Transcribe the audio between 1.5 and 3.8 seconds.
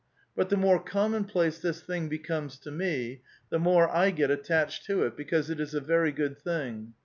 this thing becomes to me, the